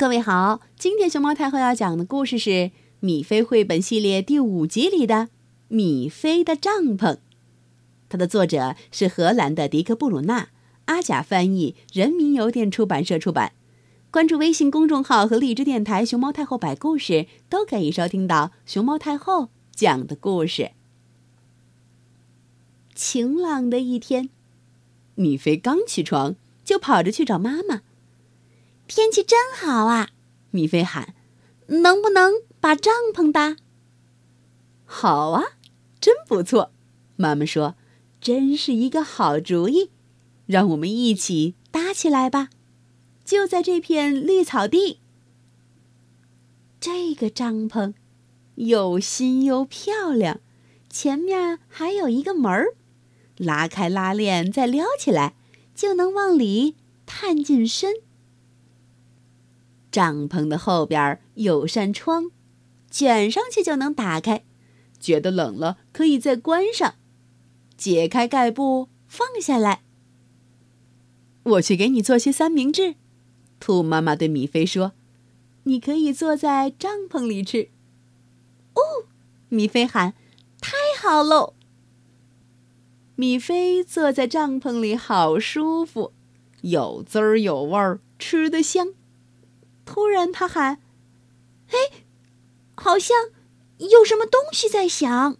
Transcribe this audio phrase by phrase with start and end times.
[0.00, 2.50] 各位好，今天熊猫太后要讲的故事是
[3.00, 5.14] 《米菲绘本系列》第五集里的
[5.68, 6.96] 《米菲的帐篷》，
[8.08, 10.48] 它的作者是荷兰的迪克·布鲁纳，
[10.86, 13.52] 阿甲翻译，人民邮电出版社出版。
[14.10, 20.70] 关注微信公众号和荔枝电台“熊猫太后摆故事”，都可以收听到熊猫太后讲的故事。
[22.94, 24.30] 晴朗的一天，
[25.16, 27.82] 米菲刚起床就跑着去找妈妈。
[28.92, 30.08] 天气真好啊！
[30.50, 31.14] 米菲喊
[31.84, 33.56] ：“能不能把帐篷搭
[34.84, 35.44] ？”“好啊，
[36.00, 36.72] 真不错。”
[37.14, 37.76] 妈妈说
[38.20, 39.92] ：“真是一个好主意，
[40.46, 42.50] 让我们一起搭起来吧。”
[43.24, 44.98] 就在这片绿草地。
[46.80, 47.94] 这个帐篷
[48.56, 50.40] 又新又漂亮，
[50.88, 52.74] 前面还有一个门儿，
[53.36, 55.36] 拉开拉链再撩起来，
[55.76, 56.74] 就能往里
[57.06, 57.94] 探进身。
[59.90, 62.30] 帐篷的后边有扇窗，
[62.90, 64.44] 卷上去就能打开。
[64.98, 66.94] 觉得冷了，可以再关上。
[67.76, 69.82] 解开盖布，放下来。
[71.42, 72.96] 我去给你做些三明治。
[73.58, 74.92] 兔妈妈对米菲说
[75.64, 77.70] ：“你可以坐在帐篷里吃。”
[78.74, 79.08] 哦，
[79.48, 80.14] 米菲喊
[80.60, 81.54] ：“太好喽！”
[83.16, 86.12] 米菲坐在帐篷里，好舒服，
[86.60, 88.94] 有滋儿有味儿，吃得香。
[89.92, 90.80] 突然，他喊
[91.66, 92.04] ：“哎，
[92.76, 93.30] 好像
[93.78, 95.36] 有什么东西在响。”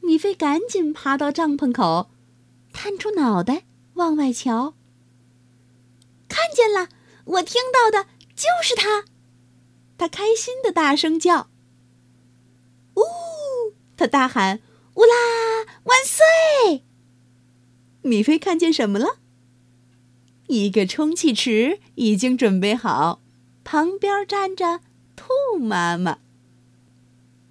[0.00, 2.10] 米菲赶紧爬到帐篷口，
[2.72, 4.72] 探出脑袋往外瞧。
[6.28, 6.88] 看见了，
[7.26, 9.04] 我听到的就是他。
[9.98, 11.50] 他开心的大声叫
[12.96, 13.02] ：“呜！”
[13.98, 14.62] 他大喊
[14.96, 15.14] ：“乌拉
[15.84, 16.86] 万岁！”
[18.00, 19.19] 米菲看见什么了？
[20.50, 23.22] 一个充气池已经准备好，
[23.62, 24.80] 旁边站着
[25.14, 26.18] 兔妈妈。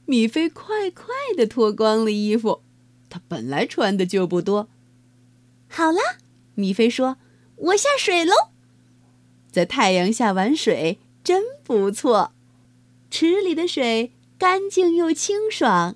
[0.05, 1.05] 米菲快快
[1.37, 2.61] 的脱光了衣服，
[3.09, 4.67] 她本来穿的就不多。
[5.69, 5.99] 好了，
[6.55, 7.15] 米菲说
[7.55, 8.33] ：“我下水喽。”
[9.49, 12.33] 在太阳下玩水真不错，
[13.09, 15.95] 池里的水干净又清爽。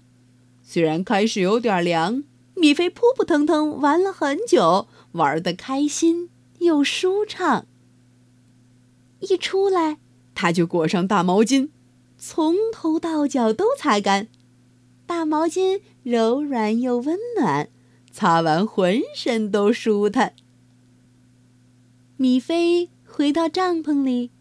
[0.61, 2.23] 虽然开始有点凉，
[2.55, 6.29] 米菲扑扑腾腾玩了很久，玩得开心。
[6.63, 7.67] 又舒畅。
[9.19, 9.99] 一出来，
[10.35, 11.69] 他就裹上大毛巾，
[12.17, 14.27] 从头到脚都擦干。
[15.05, 17.69] 大毛巾柔软又温暖，
[18.11, 20.33] 擦完浑身都舒坦。
[22.17, 24.31] 米菲回到帐篷里，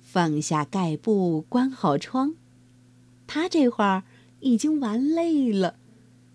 [0.00, 2.34] 放下盖布，关好窗。
[3.26, 4.02] 他这会儿
[4.40, 5.76] 已经玩累了，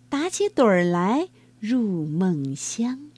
[0.09, 3.09] 打起盹儿来，入梦乡。